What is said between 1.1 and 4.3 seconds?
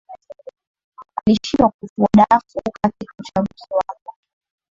Alishindwa kufua dafu katika uchaguzi wa bunge